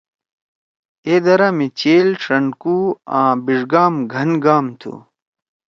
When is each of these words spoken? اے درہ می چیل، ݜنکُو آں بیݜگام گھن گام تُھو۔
اے 1.05 1.15
درہ 1.25 1.49
می 1.57 1.67
چیل، 1.79 2.07
ݜنکُو 2.23 2.77
آں 3.17 3.31
بیݜگام 3.45 3.93
گھن 4.13 4.29
گام 4.43 4.65
تُھو۔ 4.79 4.93